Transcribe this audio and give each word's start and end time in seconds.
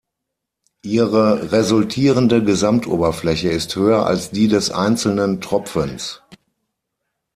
Ihre 0.81 1.51
resultierende 1.51 2.43
Gesamtoberfläche 2.43 3.49
ist 3.49 3.75
höher 3.75 4.03
als 4.07 4.31
die 4.31 4.47
des 4.47 4.71
einzelnen 4.71 5.41
Tropfens. 5.41 6.23